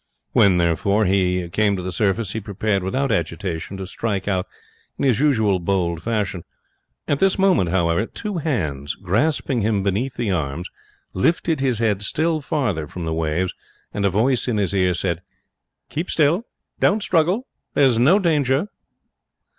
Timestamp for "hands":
8.39-8.95